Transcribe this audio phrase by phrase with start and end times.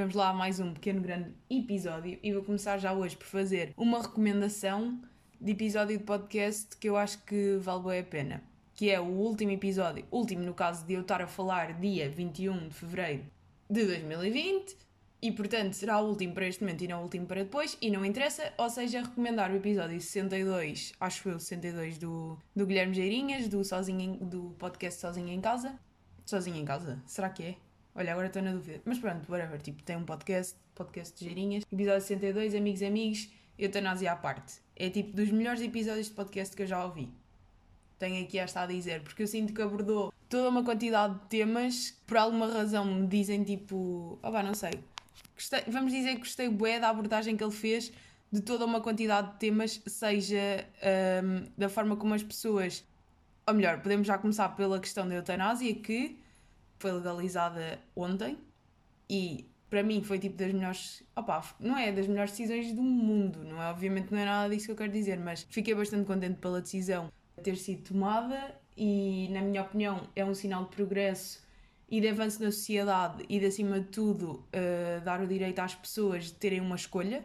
[0.00, 3.74] Vamos lá a mais um pequeno grande episódio e vou começar já hoje por fazer
[3.76, 4.98] uma recomendação
[5.38, 8.42] de episódio de podcast que eu acho que vale bem a pena.
[8.72, 12.68] Que é o último episódio, último no caso de eu estar a falar dia 21
[12.68, 13.24] de Fevereiro
[13.68, 14.74] de 2020
[15.20, 17.90] e portanto será o último para este momento e não o último para depois e
[17.90, 23.48] não interessa, ou seja, recomendar o episódio 62, acho eu 62 do, do Guilherme Geirinhas,
[23.48, 25.78] do, sozinho do podcast Sozinho em Casa.
[26.24, 27.69] Sozinho em Casa, será que é?
[27.94, 28.80] Olha, agora estou na dúvida.
[28.84, 29.60] Mas pronto, whatever.
[29.60, 31.64] Tipo, tem um podcast, podcast de Geirinhas.
[31.70, 34.54] Episódio 62, Amigos Amigos, Eutanásia à parte.
[34.76, 37.10] É tipo dos melhores episódios de podcast que eu já ouvi.
[37.98, 41.90] Tenho aqui esta a dizer, porque eu sinto que abordou toda uma quantidade de temas
[41.90, 44.18] que por alguma razão me dizem tipo.
[44.22, 44.72] Oh, pá, não sei.
[45.34, 47.92] Gostei, vamos dizer que gostei bué da abordagem que ele fez
[48.32, 50.64] de toda uma quantidade de temas, seja
[51.24, 52.84] um, da forma como as pessoas.
[53.46, 56.16] Ou melhor, podemos já começar pela questão da eutanásia, que
[56.80, 58.38] foi legalizada ontem
[59.08, 63.44] e para mim foi tipo das melhores, opa, não é das melhores decisões do mundo,
[63.44, 63.70] não é?
[63.70, 67.12] Obviamente não é nada disso que eu quero dizer, mas fiquei bastante contente pela decisão
[67.42, 71.46] ter sido tomada e, na minha opinião, é um sinal de progresso
[71.88, 75.74] e de avanço na sociedade e, de acima de tudo, uh, dar o direito às
[75.74, 77.24] pessoas de terem uma escolha.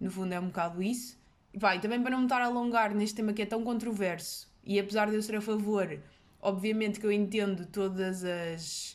[0.00, 1.18] No fundo, é um bocado isso.
[1.54, 4.80] Vai, também para não me estar a alongar neste tema que é tão controverso e
[4.80, 6.00] apesar de eu ser a favor
[6.44, 8.93] obviamente que eu entendo todas as.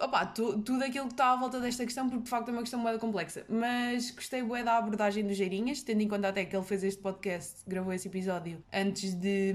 [0.00, 2.60] Opa, tu, tudo aquilo que está à volta desta questão, porque de facto é uma
[2.60, 3.44] questão muito complexa.
[3.48, 7.00] Mas gostei bué da abordagem do Geirinhas, tendo em conta até que ele fez este
[7.02, 9.54] podcast, gravou esse episódio antes de.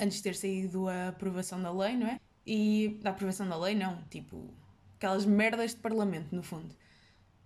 [0.00, 2.20] antes de ter saído a aprovação da lei, não é?
[2.46, 2.98] E.
[3.02, 4.52] da aprovação da lei, não, tipo.
[4.96, 6.74] aquelas merdas de parlamento, no fundo.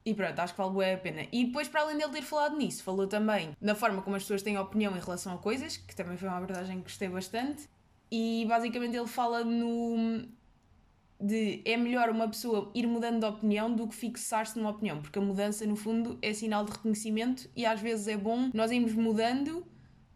[0.08, 1.27] E pronto, acho que vale bem a pena.
[1.30, 4.42] E depois, para além dele ter falado nisso, falou também na forma como as pessoas
[4.42, 7.69] têm opinião em relação a coisas, que também foi uma abordagem que gostei bastante.
[8.11, 10.27] E basicamente ele fala no.
[11.20, 15.19] De é melhor uma pessoa ir mudando de opinião do que fixar-se numa opinião, porque
[15.19, 18.94] a mudança, no fundo, é sinal de reconhecimento e às vezes é bom nós irmos
[18.94, 19.64] mudando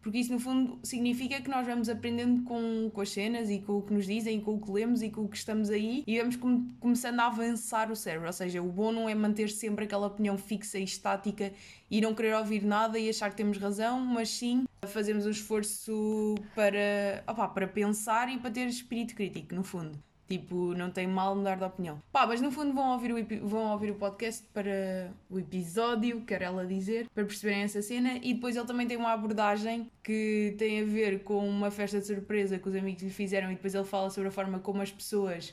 [0.03, 3.77] porque isso no fundo significa que nós vamos aprendendo com, com as cenas e com
[3.77, 6.19] o que nos dizem, com o que lemos e com o que estamos aí e
[6.19, 8.27] vamos com, começando a avançar o cérebro.
[8.27, 11.53] Ou seja, o bom não é manter sempre aquela opinião fixa e estática
[11.89, 16.35] e não querer ouvir nada e achar que temos razão, mas sim fazermos um esforço
[16.53, 19.97] para, opa, para pensar e para ter espírito crítico, no fundo.
[20.33, 22.01] Tipo, não tem mal mudar de opinião.
[22.11, 26.41] Pá, mas no fundo vão ouvir, o, vão ouvir o podcast para o episódio, quer
[26.41, 28.17] ela dizer, para perceberem essa cena.
[28.17, 32.07] E depois ele também tem uma abordagem que tem a ver com uma festa de
[32.07, 33.51] surpresa que os amigos lhe fizeram.
[33.51, 35.49] E depois ele fala sobre a forma como as pessoas,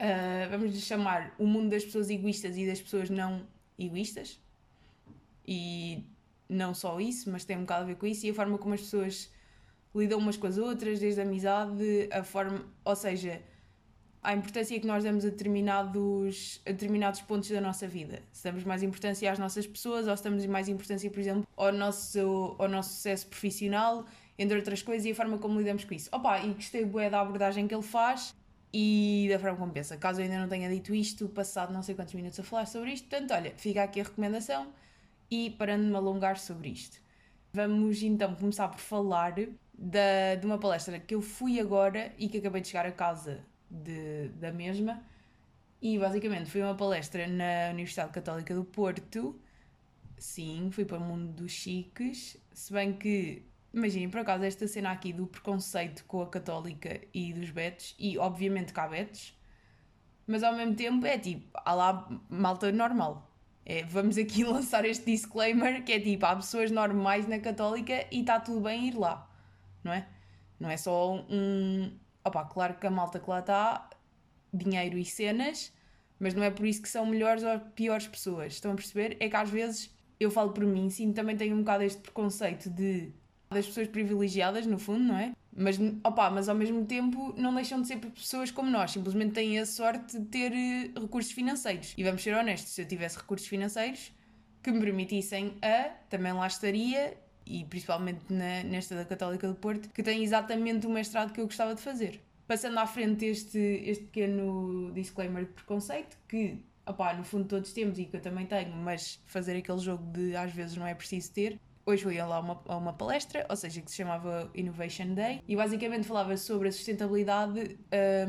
[0.00, 3.46] uh, vamos lhe chamar, o mundo das pessoas egoístas e das pessoas não
[3.78, 4.40] egoístas.
[5.46, 6.04] E
[6.48, 8.26] não só isso, mas tem um bocado a ver com isso.
[8.26, 9.30] E a forma como as pessoas
[9.94, 12.66] lidam umas com as outras, desde a amizade, a forma.
[12.84, 13.40] Ou seja
[14.22, 18.22] à importância que nós damos a determinados, a determinados pontos da nossa vida.
[18.32, 21.72] Se damos mais importância às nossas pessoas ou se damos mais importância, por exemplo, ao
[21.72, 24.06] nosso, ao nosso sucesso profissional,
[24.38, 26.08] entre outras coisas, e a forma como lidamos com isso.
[26.12, 28.34] Opa, e gostei bué da abordagem que ele faz
[28.72, 29.96] e da forma como pensa.
[29.96, 32.92] Caso eu ainda não tenha dito isto, passado não sei quantos minutos a falar sobre
[32.92, 34.68] isto, portanto, olha, fica aqui a recomendação
[35.28, 37.02] e parando de me alongar sobre isto.
[37.52, 39.34] Vamos então começar por falar
[39.74, 43.44] da, de uma palestra que eu fui agora e que acabei de chegar a casa
[43.72, 45.02] de, da mesma.
[45.80, 49.40] E basicamente foi uma palestra na Universidade Católica do Porto.
[50.18, 52.36] Sim, fui para o mundo dos chiques.
[52.52, 57.32] Se bem que, imaginem, por acaso, esta cena aqui do preconceito com a Católica e
[57.32, 59.36] dos betos, e obviamente cá betos,
[60.26, 63.28] mas ao mesmo tempo é tipo, há lá malta normal.
[63.64, 68.20] É, vamos aqui lançar este disclaimer que é tipo, há pessoas normais na Católica e
[68.20, 69.28] está tudo bem ir lá,
[69.82, 70.06] não é?
[70.60, 71.90] Não é só um,
[72.24, 73.90] Opa, claro que a malta que lá está,
[74.52, 75.72] dinheiro e cenas,
[76.18, 78.54] mas não é por isso que são melhores ou piores pessoas.
[78.54, 79.16] Estão a perceber?
[79.18, 82.70] É que às vezes eu falo por mim, sim, também tenho um bocado este preconceito
[82.70, 83.12] de
[83.52, 85.32] das pessoas privilegiadas, no fundo, não é?
[85.54, 89.58] Mas, opa, mas ao mesmo tempo não deixam de ser pessoas como nós, simplesmente têm
[89.58, 91.92] a sorte de ter eh, recursos financeiros.
[91.96, 94.12] E vamos ser honestos, se eu tivesse recursos financeiros
[94.62, 97.14] que me permitissem a, também lá estaria
[97.46, 101.46] e principalmente na, nesta da Católica do Porto, que tem exatamente o mestrado que eu
[101.46, 102.20] gostava de fazer.
[102.46, 107.98] Passando à frente este, este pequeno disclaimer de preconceito, que opá, no fundo todos temos
[107.98, 111.32] e que eu também tenho, mas fazer aquele jogo de às vezes não é preciso
[111.32, 111.60] ter.
[111.84, 115.42] Hoje fui lá a uma, a uma palestra, ou seja, que se chamava Innovation Day,
[115.48, 117.76] e basicamente falava sobre a sustentabilidade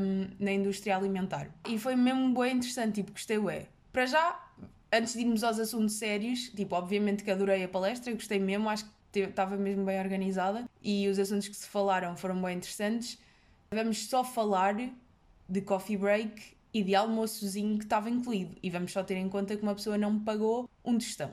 [0.00, 1.48] um, na indústria alimentar.
[1.68, 3.68] E foi mesmo bem interessante, tipo, gostei ué.
[3.92, 4.44] Para já,
[4.92, 8.86] antes de irmos aos assuntos sérios, tipo, obviamente que adorei a palestra, gostei mesmo, acho
[8.86, 8.90] que
[9.20, 13.18] estava mesmo bem organizada e os assuntos que se falaram foram bem interessantes.
[13.70, 14.74] Vamos só falar
[15.48, 18.56] de coffee break e de almoçozinho que estava incluído.
[18.62, 21.30] E vamos só ter em conta que uma pessoa não pagou um tostão.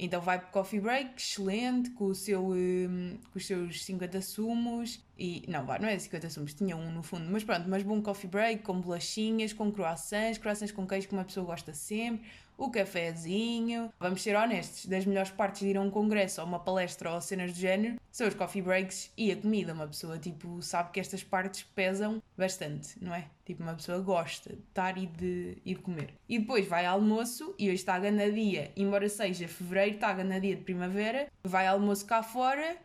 [0.00, 4.22] Então vai para o coffee break, excelente, com, o seu, um, com os seus 50
[4.22, 5.04] sumos.
[5.18, 7.28] E não, vai, não é 50 sumos, tinha um no fundo.
[7.28, 11.24] Mas pronto, mas bom coffee break, com bolachinhas, com croissants, croissants com queijo que uma
[11.24, 12.24] pessoa gosta sempre
[12.58, 13.90] o cafezinho.
[13.98, 17.20] Vamos ser honestos, das melhores partes de ir a um congresso ou uma palestra ou
[17.20, 19.72] cenas do género são os coffee breaks e a comida.
[19.72, 23.26] Uma pessoa, tipo, sabe que estas partes pesam bastante, não é?
[23.46, 26.12] Tipo, uma pessoa gosta de estar e de ir comer.
[26.28, 30.56] E depois vai almoço e hoje está a ganadia, embora seja fevereiro, está a ganadia
[30.56, 32.76] de primavera, vai almoço cá fora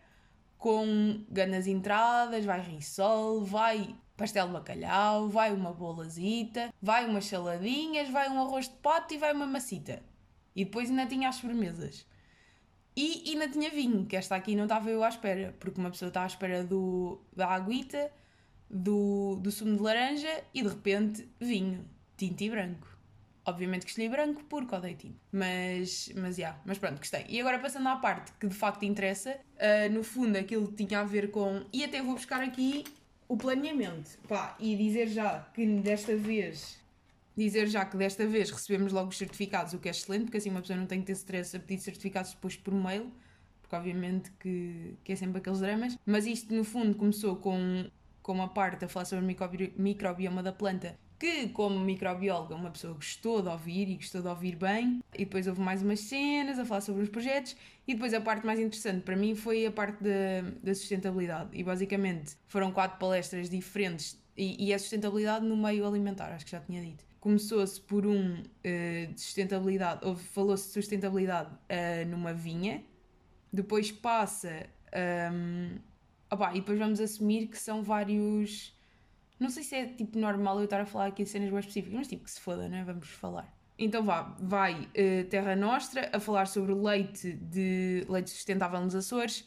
[0.56, 8.10] com ganas entradas, vai risol, vai pastel de bacalhau, vai uma bolazita, vai umas saladinhas,
[8.10, 10.02] vai um arroz de pato e vai uma macita.
[10.56, 12.08] E depois ainda tinha as sobremesas.
[12.96, 16.08] E ainda tinha vinho, que esta aqui não estava eu à espera, porque uma pessoa
[16.08, 18.10] está à espera do, da aguita,
[18.70, 21.86] do, do sumo de laranja e de repente vinho,
[22.16, 22.88] tinto e branco.
[23.46, 25.20] Obviamente que escolhi branco porque odeio tinto.
[25.34, 27.26] Mas, mas, yeah, mas pronto, gostei.
[27.28, 31.04] E agora passando à parte que de facto interessa, uh, no fundo aquilo tinha a
[31.04, 31.66] ver com.
[31.74, 32.86] E até vou buscar aqui
[33.28, 34.18] o planeamento.
[34.28, 36.80] Pá, e dizer já que desta vez.
[37.36, 40.52] Dizer já que desta vez recebemos logo os certificados, o que é excelente, porque assim
[40.52, 43.12] uma pessoa não tem que ter stress a pedir certificados depois por mail,
[43.60, 45.98] porque obviamente que, que é sempre aqueles dramas.
[46.06, 47.90] Mas isto no fundo começou com,
[48.22, 52.96] com uma parte a falar sobre o microbioma da planta que, como microbióloga, uma pessoa
[52.96, 55.02] gostou de ouvir e gostou de ouvir bem.
[55.14, 57.56] E depois houve mais umas cenas a falar sobre os projetos.
[57.88, 61.52] E depois a parte mais interessante para mim foi a parte da, da sustentabilidade.
[61.54, 64.22] E basicamente foram quatro palestras diferentes.
[64.36, 67.06] E, e a sustentabilidade no meio alimentar, acho que já tinha dito.
[67.22, 72.84] Começou-se por um uh, de sustentabilidade, ou falou-se de sustentabilidade uh, numa vinha.
[73.52, 74.66] Depois passa.
[75.32, 75.78] Um,
[76.30, 78.73] opa, e depois vamos assumir que são vários
[79.44, 81.94] não sei se é tipo normal eu estar a falar aqui de cenas bem específicas,
[81.94, 82.84] mas tipo que se foda, não é?
[82.84, 83.54] Vamos falar.
[83.78, 89.46] Então vá, vai uh, Terra Nostra a falar sobre leite de leite sustentável nos Açores,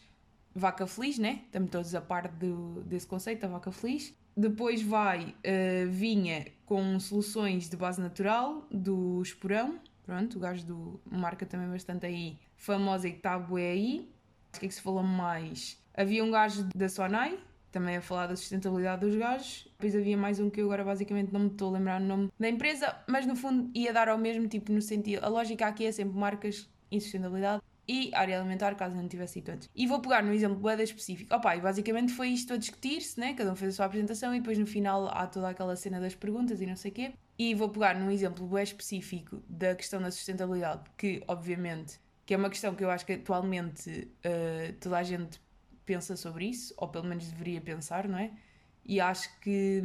[0.55, 1.43] vaca feliz, né?
[1.47, 4.15] Estamos todos a par do, desse conceito, da vaca feliz.
[4.37, 9.81] Depois vai uh, vinha com soluções de base natural do Esporão.
[10.05, 14.13] Pronto, o gajo do marca também bastante aí, famosa e que está aí.
[14.55, 15.83] O que é que se falou mais?
[15.95, 17.39] Havia um gajo da Sonai,
[17.77, 19.69] também a falar da sustentabilidade dos gajos.
[19.73, 22.33] Depois havia mais um que eu agora basicamente não me estou a lembrar o nome
[22.41, 25.23] da empresa, mas no fundo ia dar ao mesmo tipo no sentido.
[25.23, 29.51] A lógica aqui é sempre marcas e sustentabilidade e área alimentar, caso não tivesse sido
[29.51, 29.69] antes.
[29.77, 31.35] E vou pegar no exemplo boeda específico.
[31.35, 33.35] Opa, e basicamente foi isto a discutir-se, né?
[33.35, 36.15] Cada um fez a sua apresentação e depois no final há toda aquela cena das
[36.15, 37.13] perguntas e não sei o quê.
[37.39, 42.37] E vou pegar num exemplo bem específico da questão da sustentabilidade, que obviamente que é
[42.37, 45.41] uma questão que eu acho que atualmente uh, toda a gente
[45.87, 48.33] pensa sobre isso, ou pelo menos deveria pensar, não é?
[48.85, 49.83] E acho que.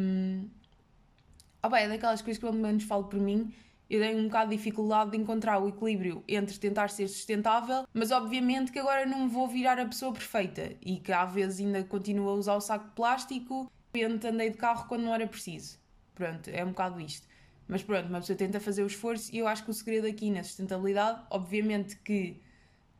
[1.63, 3.53] Ah, bem, é daquelas coisas que pelo menos falo por mim.
[3.89, 8.09] Eu tenho um bocado de dificuldade de encontrar o equilíbrio entre tentar ser sustentável, mas
[8.09, 12.29] obviamente que agora não vou virar a pessoa perfeita e que às vezes ainda continuo
[12.29, 15.77] a usar o saco de plástico, e andei de carro quando não era preciso.
[16.15, 17.27] Pronto, é um bocado isto.
[17.67, 20.29] Mas pronto, uma pessoa tenta fazer o esforço e eu acho que o segredo aqui
[20.29, 22.41] na sustentabilidade, obviamente que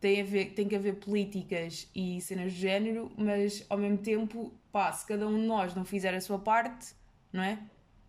[0.02, 4.52] tem, a ver, tem que haver políticas e cenas de género, mas ao mesmo tempo,
[4.72, 6.94] pá, se cada um de nós não fizer a sua parte,
[7.32, 7.60] não é?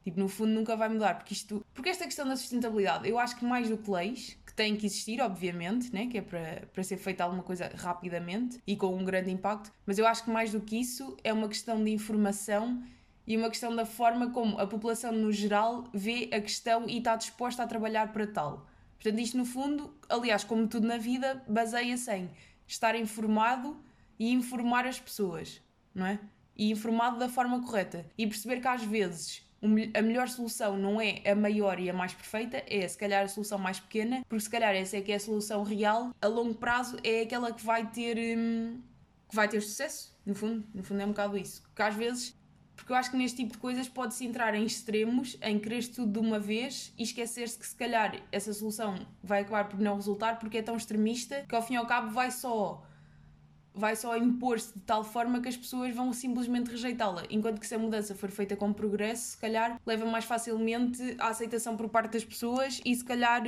[0.02, 1.64] Tipo, no fundo nunca vai mudar, porque isto...
[1.72, 4.86] Porque esta questão da sustentabilidade, eu acho que mais do que leis, que têm que
[4.86, 6.06] existir, obviamente, né?
[6.06, 9.98] que é para, para ser feita alguma coisa rapidamente e com um grande impacto, mas
[9.98, 12.82] eu acho que mais do que isso é uma questão de informação
[13.26, 17.14] e uma questão da forma como a população no geral vê a questão e está
[17.16, 18.66] disposta a trabalhar para tal.
[19.02, 22.30] Portanto, isto no fundo, aliás, como tudo na vida, baseia-se em
[22.68, 23.76] estar informado
[24.16, 25.60] e informar as pessoas,
[25.92, 26.20] não é?
[26.56, 28.06] E informado da forma correta.
[28.16, 29.42] E perceber que às vezes
[29.94, 33.28] a melhor solução não é a maior e a mais perfeita, é se calhar a
[33.28, 36.54] solução mais pequena, porque se calhar essa é que é a solução real, a longo
[36.54, 38.80] prazo é aquela que vai ter hum,
[39.28, 41.62] que vai ter sucesso, no fundo, no fundo é um bocado isso.
[41.74, 42.36] Que às vezes
[42.76, 46.12] porque eu acho que neste tipo de coisas pode-se entrar em extremos, em querer tudo
[46.12, 50.38] de uma vez e esquecer-se que se calhar essa solução vai acabar por não resultar
[50.38, 52.82] porque é tão extremista que ao fim e ao cabo vai só
[53.74, 57.24] vai só impor-se de tal forma que as pessoas vão simplesmente rejeitá-la.
[57.30, 61.28] Enquanto que se a mudança for feita com progresso, se calhar leva mais facilmente à
[61.28, 63.42] aceitação por parte das pessoas e se calhar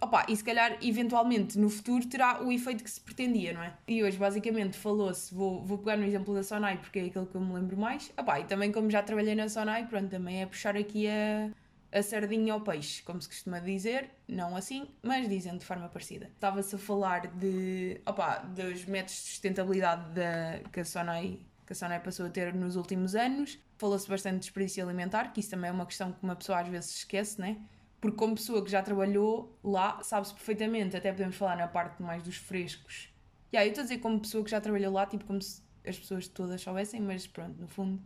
[0.00, 3.74] Opa, e se calhar eventualmente no futuro terá o efeito que se pretendia, não é?
[3.86, 7.34] E hoje basicamente falou-se, vou, vou pegar no exemplo da Sonai porque é aquele que
[7.34, 8.12] eu me lembro mais.
[8.16, 11.50] Opa, e também como já trabalhei na Sonai, pronto, também é puxar aqui a,
[11.92, 16.26] a sardinha ao peixe, como se costuma dizer, não assim, mas dizendo de forma parecida.
[16.26, 21.76] Estava-se a falar de, opa, dos métodos de sustentabilidade da, que a Sonai que a
[21.76, 23.58] Sonai passou a ter nos últimos anos.
[23.78, 26.68] Falou-se bastante de desperdício alimentar, que isso também é uma questão que uma pessoa às
[26.68, 27.56] vezes esquece, né?
[28.04, 32.22] Porque como pessoa que já trabalhou lá, sabe-se perfeitamente, até podemos falar na parte mais
[32.22, 33.08] dos frescos.
[33.50, 35.62] E aí eu estou a dizer como pessoa que já trabalhou lá, tipo como se
[35.86, 38.02] as pessoas todas soubessem, mas pronto, no fundo,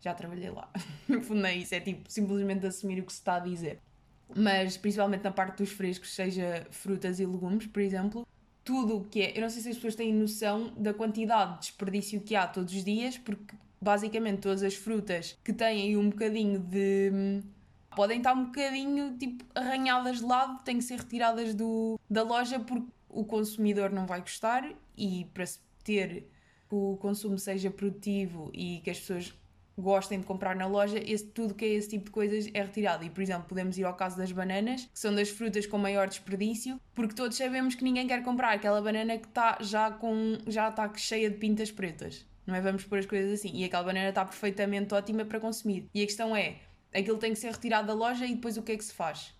[0.00, 0.70] já trabalhei lá.
[1.08, 3.80] no fundo é isso, é tipo simplesmente assumir o que se está a dizer.
[4.36, 8.24] Mas principalmente na parte dos frescos, seja frutas e legumes, por exemplo,
[8.62, 9.36] tudo o que é.
[9.36, 12.72] Eu não sei se as pessoas têm noção da quantidade de desperdício que há todos
[12.72, 17.42] os dias, porque basicamente todas as frutas que têm um bocadinho de.
[17.94, 22.58] Podem estar um bocadinho tipo arranhadas de lado, têm que ser retiradas do, da loja
[22.60, 25.44] porque o consumidor não vai gostar e para
[25.82, 26.28] ter
[26.68, 29.34] que o consumo seja produtivo e que as pessoas
[29.80, 33.04] gostem de comprar na loja, esse, tudo que é esse tipo de coisas é retirado.
[33.04, 36.06] E, por exemplo, podemos ir ao caso das bananas, que são das frutas com maior
[36.06, 40.68] desperdício, porque todos sabemos que ninguém quer comprar aquela banana que está já, com, já
[40.68, 42.26] está cheia de pintas pretas.
[42.46, 42.60] Não é?
[42.60, 43.50] Vamos pôr as coisas assim.
[43.54, 45.88] E aquela banana está perfeitamente ótima para consumir.
[45.94, 46.56] E a questão é,
[46.94, 49.32] aquilo tem que ser retirado da loja e depois o que é que se faz?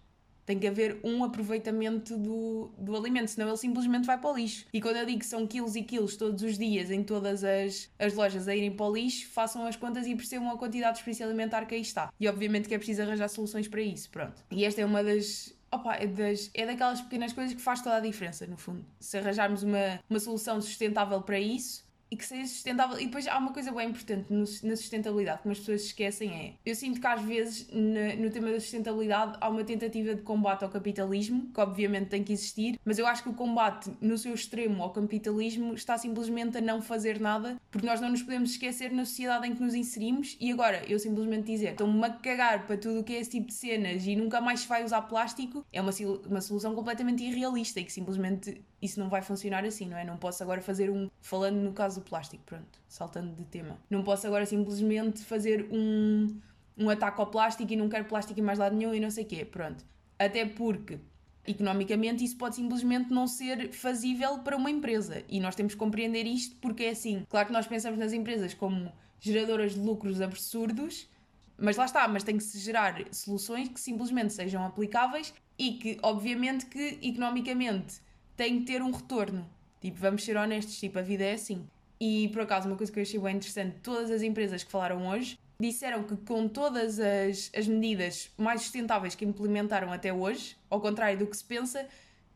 [0.47, 4.67] Tem que haver um aproveitamento do, do alimento, senão ele simplesmente vai para o lixo.
[4.73, 7.89] E quando eu digo que são quilos e quilos todos os dias em todas as,
[7.99, 10.97] as lojas a irem para o lixo, façam as contas e percebam a quantidade de
[10.97, 12.13] desperdício alimentar que aí está.
[12.19, 14.43] E obviamente que é preciso arranjar soluções para isso, pronto.
[14.51, 17.97] E esta é uma das, Opa, é, das, é daquelas pequenas coisas que faz toda
[17.97, 18.85] a diferença, no fundo.
[18.99, 22.99] Se arranjarmos uma, uma solução sustentável para isso, e que seja sustentável.
[22.99, 26.55] E depois há uma coisa bem importante no, na sustentabilidade, que as pessoas esquecem é.
[26.65, 30.65] Eu sinto que às vezes no, no tema da sustentabilidade há uma tentativa de combate
[30.65, 34.35] ao capitalismo, que obviamente tem que existir, mas eu acho que o combate no seu
[34.35, 38.91] extremo ao capitalismo está simplesmente a não fazer nada, porque nós não nos podemos esquecer
[38.91, 40.37] na sociedade em que nos inserimos.
[40.41, 43.47] E agora, eu simplesmente dizer, estou-me a cagar para tudo o que é esse tipo
[43.47, 45.93] de cenas e nunca mais vai usar plástico, é uma,
[46.29, 50.05] uma solução completamente irrealista e que simplesmente isso não vai funcionar assim, não é?
[50.05, 51.11] Não posso agora fazer um.
[51.21, 53.79] Falando no caso do plástico, pronto, saltando de tema.
[53.89, 56.41] Não posso agora simplesmente fazer um,
[56.79, 59.25] um ataque ao plástico e não quero plástico em mais lado nenhum e não sei
[59.25, 59.85] o quê, pronto.
[60.19, 60.99] Até porque
[61.47, 66.27] economicamente isso pode simplesmente não ser fazível para uma empresa e nós temos que compreender
[66.27, 67.25] isto porque é assim.
[67.29, 71.09] Claro que nós pensamos nas empresas como geradoras de lucros absurdos,
[71.59, 75.99] mas lá está, mas tem que se gerar soluções que simplesmente sejam aplicáveis e que,
[76.03, 78.01] obviamente, que economicamente
[78.41, 79.47] tem que ter um retorno.
[79.83, 81.69] Tipo, vamos ser honestos, tipo, a vida é assim.
[82.01, 85.07] E por acaso, uma coisa que eu achei bem interessante, todas as empresas que falaram
[85.09, 90.81] hoje disseram que com todas as, as medidas mais sustentáveis que implementaram até hoje, ao
[90.81, 91.87] contrário do que se pensa,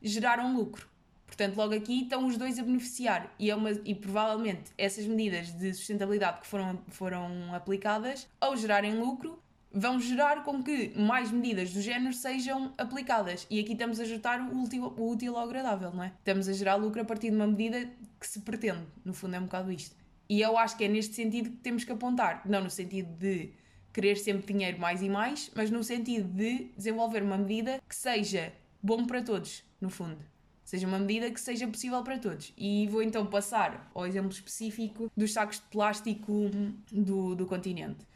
[0.02, 0.86] geraram lucro.
[1.26, 5.52] Portanto, logo aqui estão os dois a beneficiar e, é uma, e provavelmente essas medidas
[5.52, 9.42] de sustentabilidade que foram, foram aplicadas, ao gerarem lucro,
[9.74, 13.44] vão gerar com que mais medidas do género sejam aplicadas.
[13.50, 16.12] E aqui estamos a juntar o útil, o útil ao agradável, não é?
[16.18, 17.90] Estamos a gerar lucro a partir de uma medida
[18.20, 18.86] que se pretende.
[19.04, 19.96] No fundo, é um bocado isto.
[20.28, 22.42] E eu acho que é neste sentido que temos que apontar.
[22.46, 23.50] Não no sentido de
[23.92, 28.52] querer sempre dinheiro mais e mais, mas no sentido de desenvolver uma medida que seja
[28.80, 30.18] bom para todos, no fundo.
[30.64, 32.52] Seja uma medida que seja possível para todos.
[32.56, 36.50] E vou então passar ao exemplo específico dos sacos de plástico
[36.90, 38.06] do, do continente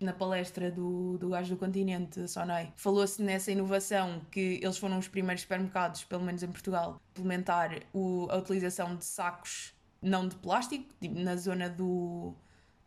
[0.00, 5.06] na palestra do, do Gajo do Continente, Sonai, falou-se nessa inovação que eles foram os
[5.06, 10.34] primeiros supermercados, pelo menos em Portugal, a implementar o, a utilização de sacos não de
[10.36, 12.34] plástico, tipo, na zona do.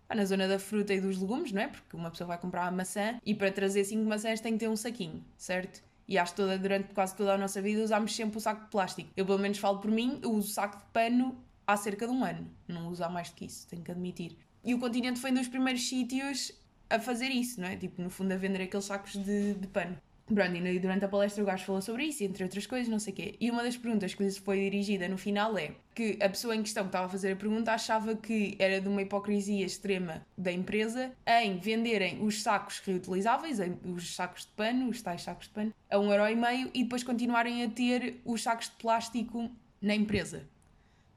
[0.09, 1.67] Ah, na zona da fruta e dos legumes, não é?
[1.67, 4.67] Porque uma pessoa vai comprar uma maçã e para trazer 5 maçãs tem que ter
[4.67, 5.81] um saquinho, certo?
[6.07, 8.69] E acho que toda, durante quase toda a nossa vida usámos sempre o saco de
[8.69, 9.09] plástico.
[9.15, 12.23] Eu, pelo menos, falo por mim, eu uso saco de pano há cerca de um
[12.25, 12.45] ano.
[12.67, 14.37] Não uso há mais do que isso, tenho que admitir.
[14.63, 16.51] E o continente foi um dos primeiros sítios
[16.93, 17.75] a fazer isso, não é?
[17.75, 19.97] Tipo, no fundo, a vender aqueles sacos de, de pano.
[20.25, 23.11] Pronto, e durante a palestra o gajo falou sobre isso, entre outras coisas, não sei
[23.11, 23.35] o quê.
[23.41, 26.63] E uma das perguntas que lhe foi dirigida no final é que a pessoa em
[26.63, 30.51] questão que estava a fazer a pergunta achava que era de uma hipocrisia extrema da
[30.51, 35.73] empresa em venderem os sacos reutilizáveis, os sacos de pano, os tais sacos de pano,
[35.91, 39.93] a um euro e meio e depois continuarem a ter os sacos de plástico na
[39.93, 40.47] empresa.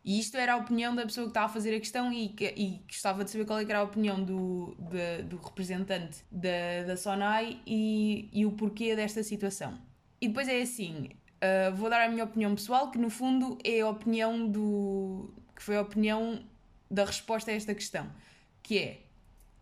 [0.07, 2.81] E isto era a opinião da pessoa que estava a fazer a questão e, e
[2.87, 7.61] gostava de saber qual é era a opinião do, de, do representante da, da Sonai
[7.67, 9.77] e, e o porquê desta situação.
[10.21, 11.11] E depois é assim,
[11.43, 15.35] uh, vou dar a minha opinião pessoal, que no fundo é a opinião do...
[15.57, 16.41] que foi a opinião
[16.89, 18.09] da resposta a esta questão,
[18.63, 19.01] que é,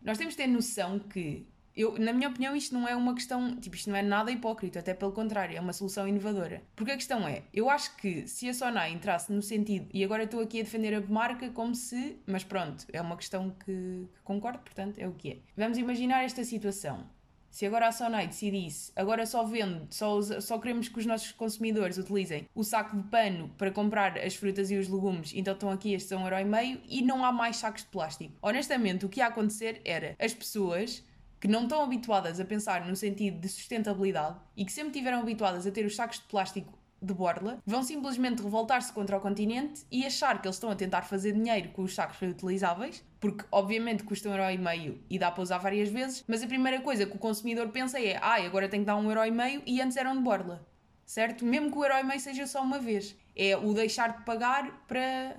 [0.03, 3.57] nós temos de ter noção que eu, na minha opinião, isto não é uma questão,
[3.57, 6.63] tipo, isto não é nada hipócrita, até pelo contrário, é uma solução inovadora.
[6.77, 10.25] Porque a questão é, eu acho que se a Sonai entrasse no sentido, e agora
[10.25, 14.21] estou aqui a defender a marca como se, mas pronto, é uma questão que, que
[14.23, 15.37] concordo, portanto, é o que é.
[15.57, 17.05] Vamos imaginar esta situação.
[17.51, 21.99] Se agora a Sonai decidisse, agora só vende, só, só queremos que os nossos consumidores
[21.99, 25.95] utilizem o saco de pano para comprar as frutas e os legumes, então estão aqui
[25.95, 28.35] estes a um euro e meio e não há mais sacos de plástico.
[28.43, 31.05] Honestamente, o que ia acontecer era as pessoas
[31.45, 35.67] que não estão habituadas a pensar no sentido de sustentabilidade e que sempre tiveram habituadas
[35.67, 36.73] a ter os sacos de plástico
[37.03, 41.03] de borla, vão simplesmente revoltar-se contra o continente e achar que eles estão a tentar
[41.03, 45.31] fazer dinheiro com os sacos reutilizáveis, porque obviamente custam um euro e meio e dá
[45.31, 48.67] para usar várias vezes, mas a primeira coisa que o consumidor pensa é ah, agora
[48.67, 50.67] tenho que dar um euro e meio e antes eram de borla,
[51.05, 51.45] certo?
[51.45, 53.15] Mesmo que o euro e meio seja só uma vez.
[53.37, 55.37] É o deixar de pagar para,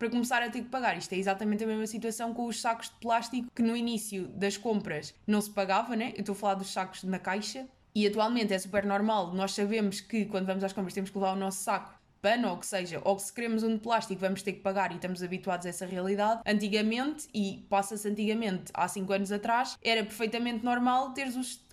[0.00, 0.96] para começar a ter que pagar.
[0.96, 4.56] Isto é exatamente a mesma situação com os sacos de plástico que no início das
[4.56, 6.14] compras não se pagava, né?
[6.16, 9.34] Eu estou a falar dos sacos na caixa e atualmente é super normal.
[9.34, 12.56] Nós sabemos que quando vamos às compras temos que levar o nosso saco pano ou
[12.56, 15.22] que seja, ou que se queremos um de plástico vamos ter que pagar e estamos
[15.22, 16.40] habituados a essa realidade.
[16.46, 21.28] Antigamente, e passa-se antigamente, há 5 anos atrás, era perfeitamente normal ter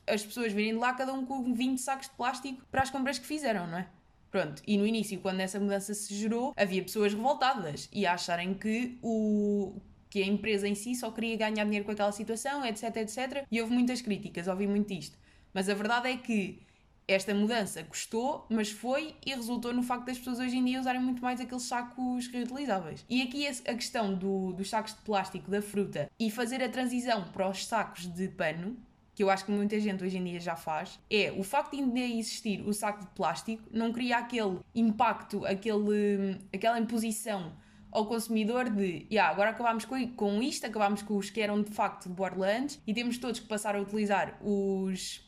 [0.05, 3.17] as pessoas virem de lá cada um com 20 sacos de plástico para as compras
[3.17, 3.87] que fizeram, não é?
[4.29, 8.53] Pronto, e no início, quando essa mudança se gerou, havia pessoas revoltadas e a acharem
[8.53, 9.73] que o
[10.09, 13.45] que a empresa em si só queria ganhar dinheiro com aquela situação, etc, etc.
[13.51, 15.17] E houve muitas críticas, ouvi muito isto.
[15.53, 16.61] Mas a verdade é que
[17.07, 21.01] esta mudança custou, mas foi e resultou no facto das pessoas hoje em dia usarem
[21.01, 23.05] muito mais aqueles sacos reutilizáveis.
[23.09, 27.23] E aqui a questão do, dos sacos de plástico da fruta e fazer a transição
[27.31, 28.75] para os sacos de pano,
[29.17, 31.81] que eu acho que muita gente hoje em dia já faz, é o facto de
[31.81, 37.51] ainda existir o saco de plástico não cria aquele impacto, aquele, aquela imposição
[37.91, 41.71] ao consumidor de yeah, agora acabámos com, com isto, acabámos com os que eram de
[41.71, 45.25] facto de Borderlands e temos todos que passar a utilizar os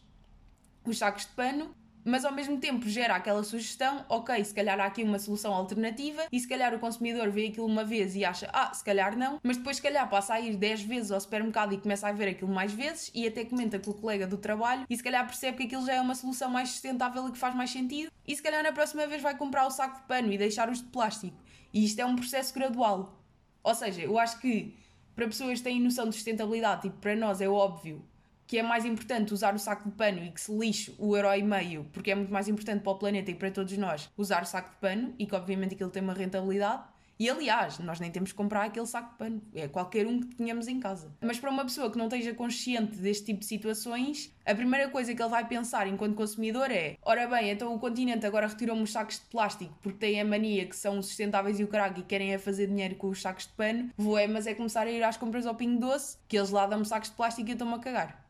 [0.86, 1.76] os sacos de pano,
[2.10, 6.26] mas ao mesmo tempo gera aquela sugestão, ok, se calhar há aqui uma solução alternativa
[6.32, 9.40] e se calhar o consumidor vê aquilo uma vez e acha, ah, se calhar não,
[9.44, 12.30] mas depois se calhar passa a ir 10 vezes ao supermercado e começa a ver
[12.30, 15.58] aquilo mais vezes e até comenta com o colega do trabalho e se calhar percebe
[15.58, 18.42] que aquilo já é uma solução mais sustentável e que faz mais sentido e se
[18.42, 21.38] calhar na próxima vez vai comprar o saco de pano e deixar os de plástico.
[21.72, 23.16] E isto é um processo gradual.
[23.64, 24.76] Ou seja, eu acho que
[25.16, 28.04] para pessoas que têm noção de sustentabilidade, tipo, para nós é óbvio
[28.50, 31.32] que é mais importante usar o saco de pano e que se lixe o euro
[31.36, 34.42] e meio, porque é muito mais importante para o planeta e para todos nós usar
[34.42, 36.82] o saco de pano e que obviamente aquilo tem uma rentabilidade.
[37.20, 40.36] E aliás, nós nem temos que comprar aquele saco de pano, é qualquer um que
[40.36, 41.12] tenhamos em casa.
[41.22, 45.14] Mas para uma pessoa que não esteja consciente deste tipo de situações, a primeira coisa
[45.14, 48.92] que ele vai pensar enquanto consumidor é: ora bem, então o continente agora retirou-me os
[48.92, 52.34] sacos de plástico porque tem a mania que são sustentáveis e o crack e querem
[52.34, 55.04] é fazer dinheiro com os sacos de pano, vou é, mas é começar a ir
[55.04, 57.76] às compras ao Pingo Doce, que eles lá dão-me sacos de plástico e eu estou-me
[57.76, 58.29] a cagar.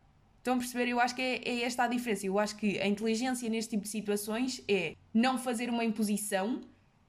[0.50, 0.88] Estão a perceber?
[0.90, 2.26] Eu acho que é, é, esta a diferença.
[2.26, 6.62] Eu acho que a inteligência neste tipo de situações é não fazer uma imposição,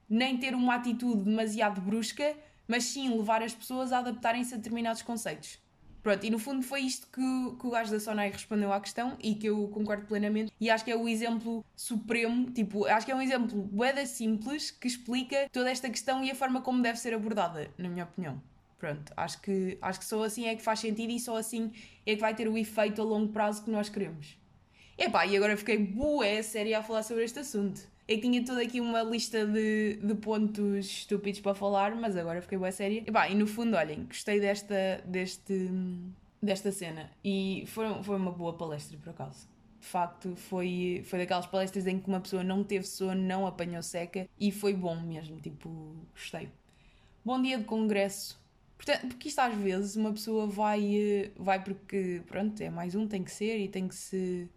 [0.07, 2.35] nem ter uma atitude demasiado brusca,
[2.67, 5.57] mas sim levar as pessoas a adaptarem-se a determinados conceitos.
[6.03, 9.17] Pronto, e no fundo foi isto que, que o gajo da Sonai respondeu à questão
[9.19, 10.53] e que eu concordo plenamente.
[10.59, 14.69] E acho que é o exemplo supremo, tipo, acho que é um exemplo boeda simples
[14.69, 18.39] que explica toda esta questão e a forma como deve ser abordada, na minha opinião.
[18.81, 21.71] Pronto, acho que, acho que só assim é que faz sentido e só assim
[22.03, 24.35] é que vai ter o efeito a longo prazo que nós queremos.
[24.97, 27.79] Epá, e agora fiquei bué séria a falar sobre este assunto.
[28.07, 32.41] É que tinha toda aqui uma lista de, de pontos estúpidos para falar, mas agora
[32.41, 33.03] fiquei bué séria.
[33.05, 35.69] Epá, e no fundo, olhem, gostei desta, deste,
[36.41, 39.47] desta cena e foi, foi uma boa palestra, por acaso.
[39.79, 43.83] De facto, foi, foi daquelas palestras em que uma pessoa não teve sono, não apanhou
[43.83, 46.49] seca e foi bom mesmo, tipo, gostei.
[47.23, 48.40] Bom dia de congresso
[48.83, 53.07] Portanto, porque isto às vezes uma pessoa vai, eh, vai porque, pronto, é mais um,
[53.07, 54.49] tem que ser e tem que se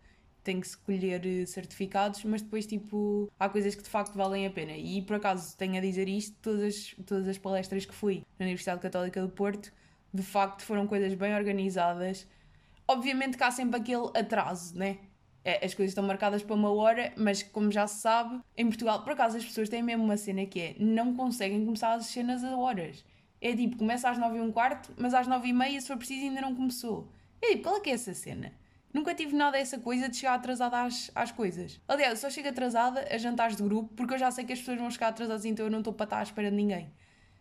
[0.43, 4.47] tem que se colher eh, certificados, mas depois, tipo, há coisas que de facto valem
[4.47, 4.73] a pena.
[4.73, 8.47] E por acaso tenho a dizer isto, todas as, todas as palestras que fui na
[8.47, 9.71] Universidade Católica do Porto,
[10.13, 12.27] de facto foram coisas bem organizadas.
[12.89, 14.99] Obviamente que há sempre aquele atraso, né?
[15.45, 19.03] É, as coisas estão marcadas para uma hora, mas como já se sabe, em Portugal,
[19.03, 22.43] por acaso as pessoas têm mesmo uma cena que é não conseguem começar as cenas
[22.43, 23.05] a horas.
[23.45, 25.99] É tipo, começa às 9 e um quarto, mas às 9 e meia, se for
[25.99, 27.13] preciso, ainda não começou.
[27.43, 28.51] É tipo, qual é que é essa cena?
[28.91, 31.79] Nunca tive nada essa coisa de chegar atrasada às, às coisas.
[31.87, 34.61] Aliás, eu só chego atrasada a jantares de grupo porque eu já sei que as
[34.61, 36.91] pessoas vão chegar atrasadas, então eu não estou para estar à espera de ninguém.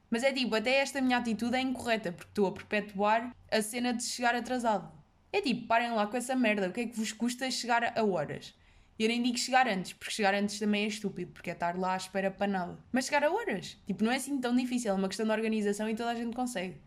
[0.09, 3.93] Mas é tipo, até esta minha atitude é incorreta porque estou a perpetuar a cena
[3.93, 4.91] de chegar atrasado.
[5.31, 8.03] É tipo, parem lá com essa merda, o que é que vos custa chegar a
[8.03, 8.53] horas?
[8.97, 11.93] Eu nem digo chegar antes, porque chegar antes também é estúpido, porque é estar lá
[11.93, 12.77] à espera para nada.
[12.91, 15.89] Mas chegar a horas, tipo, não é assim tão difícil, é uma questão de organização
[15.89, 16.77] e toda a gente consegue.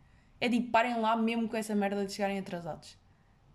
[0.40, 2.96] É tipo, parem lá mesmo com essa merda de chegarem atrasados.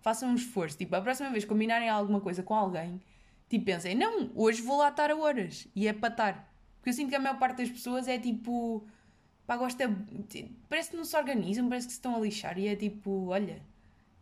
[0.02, 3.02] Façam um esforço, tipo, a próxima vez combinarem alguma coisa com alguém,
[3.50, 6.54] tipo, pensem, não, hoje vou lá estar a horas, e é para estar.
[6.78, 8.86] Porque eu sinto que a maior parte das pessoas é tipo,
[9.48, 9.90] pá, gosta,
[10.68, 13.62] parece que não se organizam, parece que se estão a lixar, e é tipo, olha,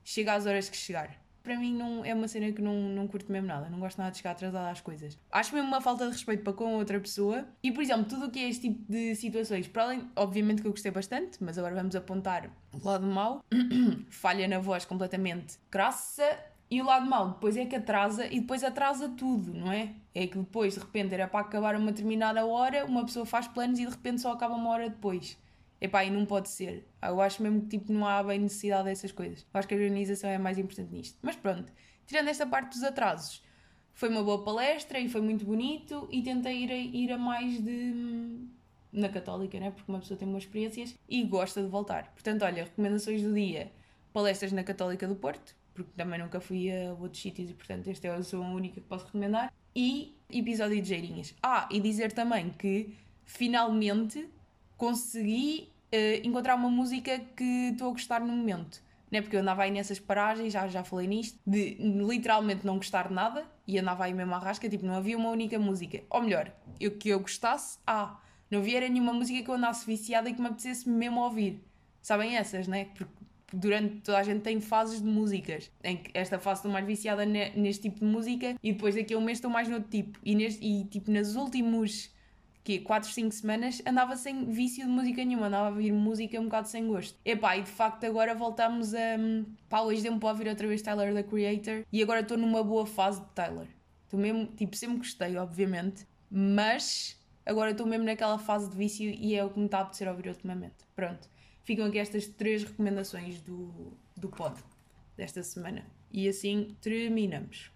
[0.04, 1.19] chega às horas que chegar.
[1.44, 3.70] Para mim não é uma cena que não, não curto mesmo nada.
[3.70, 5.18] Não gosto nada de chegar atrasada às coisas.
[5.32, 7.46] Acho mesmo uma falta de respeito para com outra pessoa.
[7.64, 10.68] E, por exemplo, tudo o que é este tipo de situações, para além, obviamente que
[10.68, 13.44] eu gostei bastante, mas agora vamos apontar o lado mau.
[14.10, 16.24] Falha na voz completamente crassa.
[16.72, 19.92] E o lado mau depois é que atrasa e depois atrasa tudo, não é?
[20.14, 23.80] É que depois, de repente, era para acabar uma determinada hora, uma pessoa faz planos
[23.80, 25.36] e de repente só acaba uma hora depois.
[25.82, 26.86] Epá, e não pode ser.
[27.02, 29.46] Eu acho mesmo que tipo, não há bem necessidade dessas coisas.
[29.54, 31.18] Eu acho que a organização é mais importante nisto.
[31.22, 31.72] Mas pronto,
[32.06, 33.42] tirando esta parte dos atrasos,
[33.94, 37.62] foi uma boa palestra e foi muito bonito e tentei ir a, ir a mais
[37.62, 38.48] de.
[38.92, 39.72] na Católica, né?
[39.72, 42.12] Porque uma pessoa tem boas experiências e gosta de voltar.
[42.14, 43.72] Portanto, olha, recomendações do dia:
[44.12, 48.08] palestras na Católica do Porto, porque também nunca fui a outros sítios e, portanto, esta
[48.08, 49.54] é a sua única que posso recomendar.
[49.74, 51.34] E episódio de Geirinhas.
[51.42, 54.28] Ah, e dizer também que finalmente
[54.80, 58.82] consegui uh, encontrar uma música que estou a gostar no momento.
[59.12, 59.22] Né?
[59.22, 63.14] Porque eu andava aí nessas paragens, já, já falei nisto, de literalmente não gostar de
[63.14, 66.02] nada e andava aí mesmo à rasca, tipo, não havia uma única música.
[66.10, 70.30] Ou melhor, eu que eu gostasse, ah, não havia nenhuma música que eu andasse viciada
[70.30, 71.62] e que me apetecesse mesmo ouvir.
[72.02, 72.86] Sabem essas, né?
[72.96, 73.14] Porque
[73.52, 75.70] durante toda a gente tem fases de músicas.
[75.84, 79.18] Em que esta fase estou mais viciada neste tipo de música e depois daqui a
[79.18, 80.20] um mês estou mais no outro tipo.
[80.24, 82.12] E, neste, e tipo, nos últimos
[82.70, 86.44] que 4, 5 semanas andava sem vício de música nenhuma, andava a ouvir música um
[86.44, 87.18] bocado sem gosto.
[87.26, 89.18] Epá, e de facto agora voltamos a.
[89.68, 92.86] Pá, hoje deu-me para ouvir outra vez Tyler the Creator e agora estou numa boa
[92.86, 93.66] fase de Tyler.
[94.04, 99.34] Estou mesmo, tipo, sempre gostei, obviamente, mas agora estou mesmo naquela fase de vício e
[99.34, 100.76] é o que me está a apetecer ouvir ultimamente.
[100.96, 101.28] Pronto,
[101.64, 104.64] ficam aqui estas três recomendações do, do pod
[105.18, 105.88] desta semana.
[106.12, 107.72] E assim terminamos.